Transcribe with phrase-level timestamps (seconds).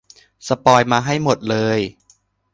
[0.47, 1.79] สปอยล์มาให้หมดเลย